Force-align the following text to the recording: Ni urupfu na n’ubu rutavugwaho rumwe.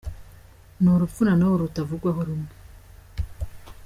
Ni 0.81 0.89
urupfu 0.95 1.21
na 1.25 1.33
n’ubu 1.37 1.55
rutavugwaho 1.61 2.21
rumwe. 2.27 2.51